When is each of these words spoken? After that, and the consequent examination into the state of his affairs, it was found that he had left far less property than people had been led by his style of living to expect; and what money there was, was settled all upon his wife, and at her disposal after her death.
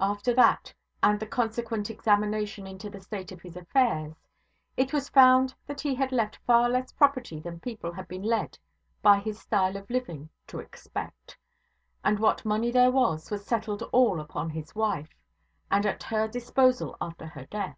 After 0.00 0.32
that, 0.32 0.72
and 1.02 1.20
the 1.20 1.26
consequent 1.26 1.90
examination 1.90 2.66
into 2.66 2.88
the 2.88 2.98
state 3.02 3.30
of 3.30 3.42
his 3.42 3.58
affairs, 3.58 4.14
it 4.74 4.90
was 4.94 5.10
found 5.10 5.54
that 5.66 5.82
he 5.82 5.94
had 5.94 6.12
left 6.12 6.38
far 6.46 6.70
less 6.70 6.92
property 6.92 7.40
than 7.40 7.60
people 7.60 7.92
had 7.92 8.08
been 8.08 8.22
led 8.22 8.58
by 9.02 9.18
his 9.18 9.38
style 9.38 9.76
of 9.76 9.90
living 9.90 10.30
to 10.46 10.60
expect; 10.60 11.36
and 12.02 12.18
what 12.18 12.46
money 12.46 12.70
there 12.70 12.90
was, 12.90 13.30
was 13.30 13.44
settled 13.44 13.82
all 13.92 14.18
upon 14.18 14.48
his 14.48 14.74
wife, 14.74 15.14
and 15.70 15.84
at 15.84 16.04
her 16.04 16.26
disposal 16.26 16.96
after 16.98 17.26
her 17.26 17.44
death. 17.44 17.76